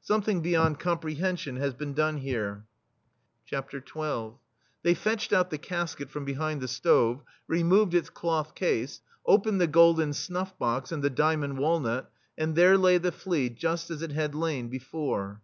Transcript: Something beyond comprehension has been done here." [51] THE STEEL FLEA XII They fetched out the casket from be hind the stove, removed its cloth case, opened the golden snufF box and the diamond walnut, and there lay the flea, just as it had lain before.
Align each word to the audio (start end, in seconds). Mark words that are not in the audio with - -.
Something 0.00 0.40
beyond 0.40 0.80
comprehension 0.80 1.56
has 1.56 1.74
been 1.74 1.92
done 1.92 2.16
here." 2.16 2.64
[51] 3.44 3.82
THE 3.84 3.86
STEEL 3.86 3.92
FLEA 3.92 4.08
XII 4.32 4.38
They 4.84 4.94
fetched 4.94 5.32
out 5.34 5.50
the 5.50 5.58
casket 5.58 6.08
from 6.08 6.24
be 6.24 6.32
hind 6.32 6.62
the 6.62 6.68
stove, 6.68 7.22
removed 7.46 7.92
its 7.92 8.08
cloth 8.08 8.54
case, 8.54 9.02
opened 9.26 9.60
the 9.60 9.66
golden 9.66 10.12
snufF 10.12 10.56
box 10.56 10.92
and 10.92 11.02
the 11.02 11.10
diamond 11.10 11.58
walnut, 11.58 12.10
and 12.38 12.56
there 12.56 12.78
lay 12.78 12.96
the 12.96 13.12
flea, 13.12 13.50
just 13.50 13.90
as 13.90 14.00
it 14.00 14.12
had 14.12 14.34
lain 14.34 14.68
before. 14.68 15.40